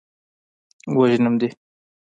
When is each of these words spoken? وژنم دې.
وژنم 0.97 1.33
دې. 1.39 1.47